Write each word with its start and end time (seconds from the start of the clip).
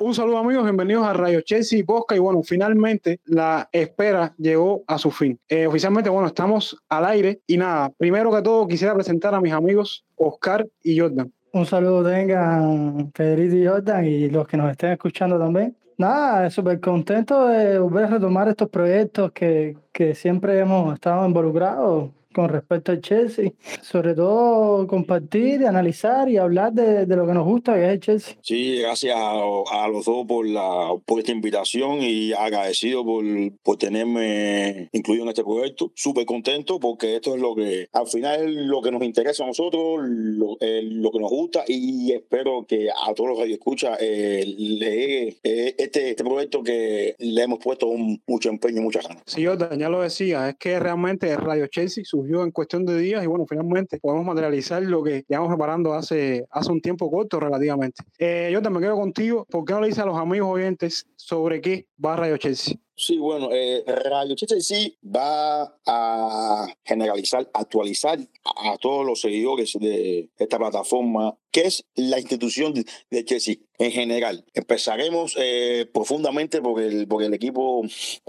Un 0.00 0.14
saludo 0.14 0.38
amigos, 0.38 0.64
bienvenidos 0.64 1.06
a 1.06 1.12
Radio 1.12 1.40
Chelsea 1.42 1.78
y 1.78 1.82
Posca 1.84 2.16
y 2.16 2.18
bueno, 2.18 2.42
finalmente 2.42 3.20
la 3.24 3.68
espera 3.70 4.34
llegó 4.36 4.82
a 4.88 4.98
su 4.98 5.12
fin. 5.12 5.38
Eh, 5.48 5.68
oficialmente, 5.68 6.10
bueno, 6.10 6.26
estamos 6.26 6.76
al 6.88 7.04
aire 7.06 7.40
y 7.46 7.56
nada, 7.56 7.90
primero 7.96 8.32
que 8.32 8.42
todo 8.42 8.66
quisiera 8.66 8.94
presentar 8.94 9.34
a 9.34 9.40
mis 9.40 9.52
amigos 9.52 10.04
Oscar 10.16 10.66
y 10.82 10.98
Jordan. 10.98 11.32
Un 11.52 11.66
saludo 11.66 12.08
tengan 12.08 13.12
Pedrito 13.12 13.56
y 13.56 13.66
Jordan 13.66 14.04
y 14.04 14.28
los 14.28 14.48
que 14.48 14.56
nos 14.56 14.72
estén 14.72 14.90
escuchando 14.90 15.38
también. 15.38 15.76
Nada, 15.96 16.50
súper 16.50 16.80
contento 16.80 17.46
de 17.48 17.78
volver 17.78 18.04
a 18.04 18.08
retomar 18.08 18.48
estos 18.48 18.68
proyectos 18.68 19.30
que, 19.32 19.76
que 19.92 20.14
siempre 20.14 20.58
hemos 20.58 20.92
estado 20.94 21.24
involucrados 21.26 22.10
con 22.34 22.48
respecto 22.48 22.92
al 22.92 23.00
Chelsea. 23.00 23.52
Sobre 23.80 24.14
todo 24.14 24.86
compartir, 24.86 25.66
analizar 25.66 26.28
y 26.28 26.36
hablar 26.36 26.72
de, 26.72 27.06
de, 27.06 27.16
lo 27.16 27.26
que 27.26 27.32
nos 27.32 27.44
gusta, 27.44 27.74
que 27.74 27.86
es 27.86 27.92
el 27.92 28.00
Chelsea. 28.00 28.36
Sí, 28.42 28.78
gracias 28.80 29.16
a, 29.16 29.84
a, 29.84 29.88
los 29.88 30.04
dos 30.04 30.26
por, 30.26 30.46
la, 30.46 30.94
por 31.06 31.20
esta 31.20 31.32
invitación 31.32 31.98
y 32.00 32.32
agradecido 32.32 33.04
por, 33.04 33.24
por 33.62 33.76
tenerme 33.76 34.88
incluido 34.92 35.24
en 35.24 35.30
este 35.30 35.44
proyecto. 35.44 35.92
Súper 35.94 36.26
contento 36.26 36.78
porque 36.80 37.16
esto 37.16 37.34
es 37.34 37.40
lo 37.40 37.54
que 37.54 37.88
al 37.92 38.06
final 38.06 38.48
es 38.48 38.66
lo 38.66 38.82
que 38.82 38.90
nos 38.90 39.02
interesa 39.02 39.44
a 39.44 39.46
nosotros, 39.46 40.00
lo, 40.04 40.56
eh, 40.60 40.82
lo 40.82 41.10
que 41.10 41.20
nos 41.20 41.30
gusta 41.30 41.64
y 41.66 42.12
espero 42.12 42.66
que 42.66 42.88
a 42.90 43.14
todos 43.14 43.30
los 43.30 43.38
que 43.38 43.52
escuchan 43.52 43.94
eh, 44.00 44.44
le 44.56 45.28
eh, 45.28 45.74
este, 45.78 46.10
este 46.10 46.24
proyecto 46.24 46.62
que 46.62 47.14
le 47.18 47.42
hemos 47.42 47.58
puesto 47.58 47.86
un, 47.86 48.20
mucho 48.26 48.48
empeño 48.48 48.80
y 48.80 48.84
muchas 48.84 49.06
ganas. 49.06 49.22
Sí, 49.26 49.42
yo 49.42 49.56
ya 49.56 49.88
lo 49.88 50.02
decía, 50.02 50.48
es 50.48 50.56
que 50.56 50.80
realmente 50.80 51.34
Radio 51.36 51.66
Chelsea, 51.68 52.04
en 52.28 52.50
cuestión 52.50 52.84
de 52.86 52.98
días 52.98 53.22
y 53.22 53.26
bueno, 53.26 53.46
finalmente 53.48 53.98
podemos 54.00 54.24
materializar 54.24 54.82
lo 54.82 55.02
que 55.02 55.24
llevamos 55.28 55.50
preparando 55.50 55.94
hace, 55.94 56.46
hace 56.50 56.72
un 56.72 56.80
tiempo 56.80 57.10
corto 57.10 57.40
relativamente. 57.40 58.02
Eh, 58.18 58.50
yo 58.52 58.62
también 58.62 58.84
quedo 58.84 58.96
contigo, 58.96 59.46
¿por 59.50 59.64
qué 59.64 59.72
no 59.74 59.80
le 59.80 59.88
dices 59.88 60.02
a 60.02 60.06
los 60.06 60.18
amigos 60.18 60.48
oyentes 60.48 61.06
sobre 61.16 61.60
qué 61.60 61.86
va 62.04 62.16
Radio 62.16 62.36
Chelsea? 62.36 62.76
Sí, 62.96 63.18
bueno, 63.18 63.48
eh, 63.52 63.82
Radio 63.86 64.36
Chelsea 64.36 64.60
sí 64.60 64.96
va 65.04 65.76
a 65.84 66.66
generalizar, 66.84 67.50
actualizar 67.52 68.20
a 68.44 68.76
todos 68.78 69.04
los 69.04 69.20
seguidores 69.20 69.72
de 69.80 70.30
esta 70.38 70.58
plataforma, 70.58 71.36
que 71.50 71.62
es 71.62 71.84
la 71.96 72.20
institución 72.20 72.72
de 72.72 73.24
Chelsea 73.24 73.56
en 73.78 73.90
general. 73.90 74.44
Empezaremos 74.54 75.36
eh, 75.40 75.90
profundamente 75.92 76.62
por 76.62 76.80
el, 76.80 77.08
por 77.08 77.24
el 77.24 77.34
equipo 77.34 77.82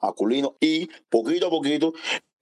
masculino 0.00 0.56
y 0.60 0.88
poquito 1.10 1.48
a 1.48 1.50
poquito 1.50 1.92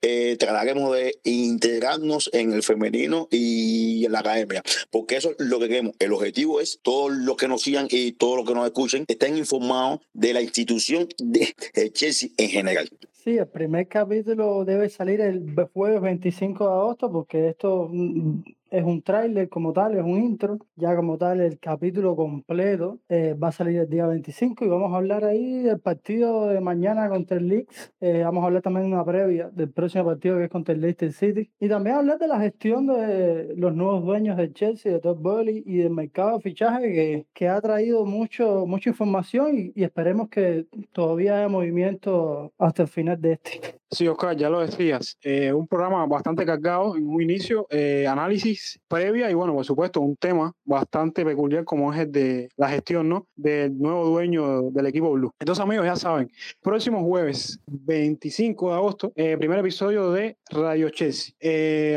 eh, 0.02 0.36
trataremos 0.38 0.94
de 0.94 1.18
integrarnos 1.24 2.30
en 2.32 2.52
el 2.52 2.62
femenino 2.62 3.28
y 3.30 4.04
en 4.04 4.12
la 4.12 4.20
academia, 4.20 4.62
porque 4.90 5.16
eso 5.16 5.30
es 5.30 5.46
lo 5.46 5.58
que 5.58 5.68
queremos. 5.68 5.94
El 5.98 6.12
objetivo 6.12 6.60
es 6.60 6.80
todos 6.82 7.12
los 7.12 7.36
que 7.36 7.48
nos 7.48 7.62
sigan 7.62 7.86
y 7.90 8.12
todos 8.12 8.38
los 8.38 8.46
que 8.46 8.54
nos 8.54 8.66
escuchen 8.66 9.04
estén 9.08 9.36
informados 9.36 10.00
de 10.12 10.32
la 10.32 10.42
institución 10.42 11.08
de 11.18 11.54
Chelsea 11.92 12.30
en 12.36 12.48
general. 12.48 12.88
Sí, 13.22 13.36
el 13.36 13.48
primer 13.48 13.86
capítulo 13.86 14.64
debe 14.64 14.88
salir 14.88 15.20
el 15.20 15.54
jueves 15.74 16.00
25 16.00 16.64
de 16.66 16.72
agosto, 16.72 17.12
porque 17.12 17.50
esto 17.50 17.86
mm, 17.90 18.42
es 18.70 18.84
un 18.84 19.02
tráiler 19.02 19.48
como 19.48 19.72
tal, 19.72 19.96
es 19.96 20.02
un 20.02 20.18
intro. 20.18 20.58
Ya 20.76 20.94
como 20.96 21.18
tal, 21.18 21.40
el 21.40 21.58
capítulo 21.58 22.16
completo 22.16 23.00
eh, 23.08 23.34
va 23.34 23.48
a 23.48 23.52
salir 23.52 23.78
el 23.80 23.88
día 23.88 24.06
25 24.06 24.64
y 24.64 24.68
vamos 24.68 24.92
a 24.92 24.96
hablar 24.96 25.24
ahí 25.24 25.62
del 25.62 25.80
partido 25.80 26.46
de 26.48 26.60
mañana 26.60 27.08
contra 27.08 27.36
el 27.36 27.48
Leeds. 27.48 27.92
Eh, 28.00 28.22
vamos 28.24 28.42
a 28.42 28.46
hablar 28.46 28.62
también 28.62 28.86
una 28.86 29.04
previa 29.04 29.50
del 29.50 29.70
próximo 29.70 30.04
partido 30.06 30.38
que 30.38 30.44
es 30.44 30.50
contra 30.50 30.74
el 30.74 30.80
Leicester 30.80 31.12
City. 31.12 31.50
Y 31.58 31.68
también 31.68 31.96
hablar 31.96 32.18
de 32.18 32.28
la 32.28 32.40
gestión 32.40 32.86
de 32.86 33.54
los 33.56 33.74
nuevos 33.74 34.04
dueños 34.04 34.36
del 34.36 34.54
Chelsea, 34.54 34.92
de 34.92 35.00
Todd 35.00 35.18
Bowley 35.18 35.62
y 35.66 35.78
del 35.78 35.90
mercado 35.90 36.36
de 36.36 36.42
fichaje 36.42 36.92
que, 36.92 37.26
que 37.34 37.48
ha 37.48 37.60
traído 37.60 38.04
mucho, 38.04 38.66
mucha 38.66 38.90
información 38.90 39.58
y, 39.58 39.72
y 39.74 39.84
esperemos 39.84 40.28
que 40.28 40.66
todavía 40.92 41.38
haya 41.38 41.48
movimiento 41.48 42.52
hasta 42.58 42.82
el 42.82 42.88
final 42.88 43.20
de 43.20 43.32
este. 43.32 43.79
Sí, 43.92 44.06
Oscar, 44.06 44.36
ya 44.36 44.48
lo 44.48 44.60
decías. 44.60 45.18
Eh, 45.20 45.52
un 45.52 45.66
programa 45.66 46.06
bastante 46.06 46.46
cargado 46.46 46.96
en 46.96 47.08
un 47.08 47.20
inicio, 47.22 47.66
eh, 47.70 48.06
análisis 48.06 48.78
previa 48.86 49.28
y 49.28 49.34
bueno, 49.34 49.52
por 49.52 49.64
supuesto, 49.64 50.00
un 50.00 50.14
tema 50.14 50.52
bastante 50.64 51.24
peculiar 51.24 51.64
como 51.64 51.92
es 51.92 51.98
el 51.98 52.12
de 52.12 52.48
la 52.56 52.68
gestión, 52.68 53.08
¿no? 53.08 53.26
Del 53.34 53.76
nuevo 53.76 54.06
dueño 54.06 54.70
del 54.70 54.86
equipo 54.86 55.10
Blue. 55.10 55.32
Entonces, 55.40 55.60
amigos, 55.60 55.86
ya 55.86 55.96
saben, 55.96 56.30
próximo 56.62 57.02
jueves 57.02 57.58
25 57.66 58.70
de 58.70 58.74
agosto, 58.76 59.12
eh, 59.16 59.36
primer 59.36 59.58
episodio 59.58 60.12
de 60.12 60.36
Radio 60.50 60.90
Chelsea. 60.90 61.34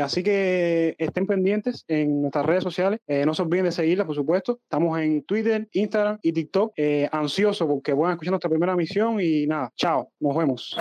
así 0.04 0.24
que 0.24 0.96
estén 0.98 1.28
pendientes 1.28 1.84
en 1.86 2.22
nuestras 2.22 2.44
redes 2.44 2.64
sociales. 2.64 2.98
no 3.06 3.34
se 3.34 3.42
olviden 3.42 3.66
de 3.66 3.72
seguirlas, 3.72 4.06
por 4.06 4.16
supuesto. 4.16 4.58
Estamos 4.62 4.98
en 4.98 5.22
Twitter, 5.22 5.68
Instagram 5.72 6.18
y 6.22 6.32
TikTok. 6.32 6.72
ansioso 7.12 7.68
porque 7.68 7.92
a 7.92 8.10
escuchar 8.10 8.32
nuestra 8.32 8.50
primera 8.50 8.74
misión 8.74 9.20
y 9.20 9.46
nada, 9.46 9.70
chao, 9.76 10.10
nos 10.18 10.36
vemos. 10.36 10.76